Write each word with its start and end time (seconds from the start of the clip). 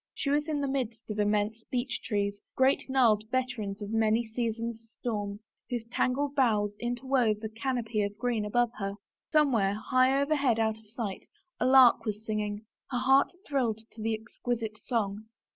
She 0.15 0.31
was 0.31 0.47
in 0.47 0.61
the 0.61 0.67
midst 0.67 1.11
of 1.11 1.19
immense 1.19 1.63
beech 1.69 2.01
trees, 2.03 2.41
great, 2.55 2.89
gnarled 2.89 3.25
veterans 3.29 3.83
of 3.83 3.91
many 3.91 4.25
season's 4.25 4.81
storms, 4.97 5.43
whose 5.69 5.85
tangled 5.91 6.33
boughs 6.33 6.75
interwove 6.81 7.37
a 7.43 7.49
can 7.49 7.75
opy 7.77 8.03
of 8.03 8.17
green 8.17 8.43
above 8.43 8.71
her. 8.79 8.95
Somewhere, 9.31 9.75
high 9.75 10.19
overhead 10.19 10.57
out 10.59 10.79
of 10.79 10.87
sight, 10.89 11.25
a 11.59 11.67
lark 11.67 12.03
was 12.03 12.25
singing. 12.25 12.65
Her 12.89 12.97
heart 12.97 13.31
thrilled 13.47 13.81
to 13.91 14.01
the 14.01 14.15
exquisite 14.19 14.79
song. 14.79 15.25